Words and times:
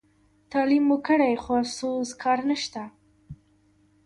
تعلیم 0.51 0.83
مو 0.89 0.97
کړي 1.07 1.33
خو 1.43 1.51
افسوس 1.61 2.09
کار 2.23 2.39
نشته. 2.49 2.83